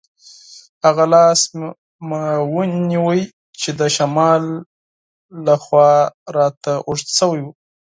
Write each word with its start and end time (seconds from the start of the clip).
هغه 0.85 1.05
لاس 1.13 1.41
مې 2.07 2.21
ونیو 2.53 3.07
چې 3.61 3.69
د 3.79 3.81
شمال 3.95 4.43
له 5.45 5.53
لوري 5.63 5.99
راته 6.37 6.71
اوږد 6.87 7.07
شوی 7.17 7.39
وو. 7.43 7.51